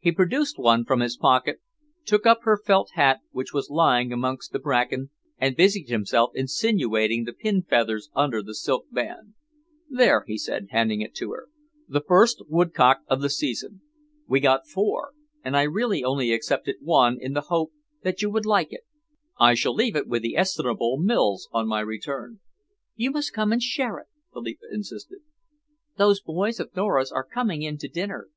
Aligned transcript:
He 0.00 0.10
produced 0.10 0.58
one 0.58 0.84
from 0.84 0.98
his 0.98 1.16
pocket, 1.16 1.60
took 2.04 2.26
up 2.26 2.40
her 2.42 2.58
felt 2.60 2.90
hat, 2.94 3.20
which 3.30 3.52
was 3.52 3.70
lying 3.70 4.12
amongst 4.12 4.50
the 4.50 4.58
bracken, 4.58 5.10
and 5.38 5.54
busied 5.56 5.88
himself 5.88 6.32
insinuating 6.34 7.22
the 7.22 7.32
pin 7.32 7.62
feathers 7.62 8.10
under 8.16 8.42
the 8.42 8.56
silk 8.56 8.86
band. 8.90 9.34
"There," 9.88 10.24
he 10.26 10.38
said, 10.38 10.66
handing 10.70 11.02
it 11.02 11.14
to 11.14 11.30
her, 11.34 11.46
"the 11.86 12.00
first 12.00 12.42
woodcock 12.48 13.02
of 13.06 13.22
the 13.22 13.30
season. 13.30 13.80
We 14.26 14.40
got 14.40 14.66
four, 14.66 15.12
and 15.44 15.56
I 15.56 15.62
really 15.62 16.02
only 16.02 16.32
accepted 16.32 16.78
one 16.80 17.16
in 17.20 17.34
the 17.34 17.42
hope 17.42 17.72
that 18.02 18.22
you 18.22 18.30
would 18.30 18.46
like 18.46 18.72
it. 18.72 18.82
I 19.38 19.54
shall 19.54 19.74
leave 19.76 19.94
it 19.94 20.08
with 20.08 20.22
the 20.22 20.36
estimable 20.36 20.98
Mills, 20.98 21.48
on 21.52 21.68
my 21.68 21.78
return." 21.78 22.40
"You 22.96 23.12
must 23.12 23.32
come 23.32 23.52
and 23.52 23.62
share 23.62 23.98
it," 24.00 24.08
Philippa 24.32 24.64
insisted. 24.72 25.20
"Those 25.96 26.20
boys 26.20 26.58
of 26.58 26.74
Nora's 26.74 27.12
are 27.12 27.22
coming 27.24 27.62
in 27.62 27.78
to 27.78 27.86
dinner. 27.86 28.30